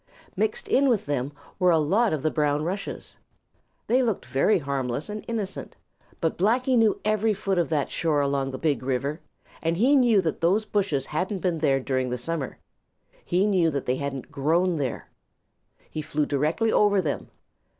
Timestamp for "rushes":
2.63-3.19